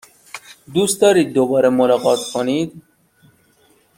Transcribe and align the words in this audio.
دوست 0.73 1.01
دارید 1.01 1.33
دوباره 1.33 1.69
ملاقات 1.69 2.19
کنید؟ 2.33 2.81